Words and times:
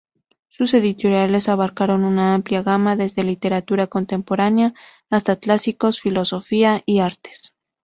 Sus 0.47 0.73
editoriales 0.73 1.47
abarcaron 1.47 2.03
una 2.05 2.33
amplia 2.33 2.63
gama 2.63 2.95
desde 2.95 3.23
literatura 3.23 3.85
contemporánea 3.85 4.73
hasta 5.11 5.35
clásicos, 5.35 6.01
filosofía 6.01 6.81
y 6.87 7.01
artes. 7.01 7.53